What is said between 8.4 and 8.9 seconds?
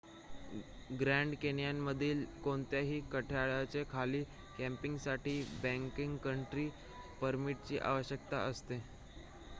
असते